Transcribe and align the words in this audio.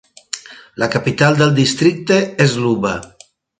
La 0.83 0.87
capital 0.95 1.37
del 1.43 1.53
districte 1.61 2.19
és 2.47 2.59
Luba. 2.65 2.97